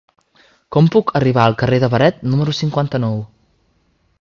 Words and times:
Com 0.75 0.87
puc 0.95 1.11
arribar 1.19 1.43
al 1.43 1.57
carrer 1.63 1.79
de 1.83 1.91
Beret 1.97 2.25
número 2.31 2.57
cinquanta-nou? 2.61 3.21